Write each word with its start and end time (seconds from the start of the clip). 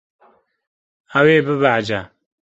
Ew 1.19 1.25
ê 1.35 1.37
bibehece. 1.45 1.99